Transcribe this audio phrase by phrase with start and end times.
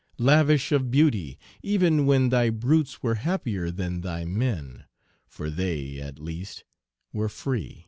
[0.17, 4.85] Lavish of beauty, even when Thy brutes were happier than thy men,
[5.27, 6.63] For they, at least,
[7.13, 7.77] were free!